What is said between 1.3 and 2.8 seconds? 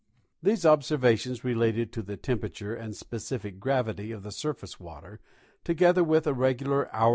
related to the temperature